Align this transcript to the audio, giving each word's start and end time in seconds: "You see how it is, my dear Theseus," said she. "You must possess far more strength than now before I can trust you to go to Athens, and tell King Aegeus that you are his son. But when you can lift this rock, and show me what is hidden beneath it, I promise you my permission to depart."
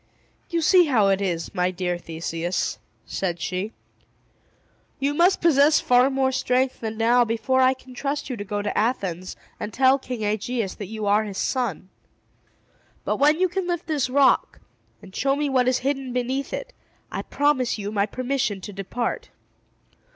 "You 0.49 0.61
see 0.61 0.85
how 0.85 1.09
it 1.09 1.21
is, 1.21 1.53
my 1.53 1.69
dear 1.69 1.95
Theseus," 1.99 2.79
said 3.05 3.39
she. 3.39 3.71
"You 4.97 5.13
must 5.13 5.41
possess 5.41 5.79
far 5.79 6.09
more 6.09 6.31
strength 6.31 6.79
than 6.79 6.97
now 6.97 7.23
before 7.23 7.61
I 7.61 7.75
can 7.75 7.93
trust 7.93 8.27
you 8.27 8.35
to 8.35 8.43
go 8.43 8.63
to 8.63 8.75
Athens, 8.75 9.35
and 9.59 9.71
tell 9.71 9.99
King 9.99 10.23
Aegeus 10.23 10.73
that 10.73 10.87
you 10.87 11.05
are 11.05 11.23
his 11.23 11.37
son. 11.37 11.89
But 13.05 13.17
when 13.17 13.39
you 13.39 13.47
can 13.47 13.67
lift 13.67 13.85
this 13.85 14.09
rock, 14.09 14.59
and 15.03 15.15
show 15.15 15.35
me 15.35 15.49
what 15.49 15.67
is 15.67 15.77
hidden 15.85 16.13
beneath 16.13 16.51
it, 16.51 16.73
I 17.11 17.21
promise 17.21 17.77
you 17.77 17.91
my 17.91 18.07
permission 18.07 18.59
to 18.61 18.73
depart." 18.73 19.29